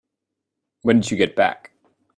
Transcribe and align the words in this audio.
When 0.81 1.01
did 1.01 1.11
you 1.11 1.17
get 1.17 1.35
back? 1.35 1.73